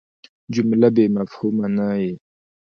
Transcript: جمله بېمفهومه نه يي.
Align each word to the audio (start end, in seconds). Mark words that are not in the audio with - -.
جمله 0.53 0.87
بېمفهومه 0.95 1.67
نه 1.75 1.87
يي. 2.01 2.11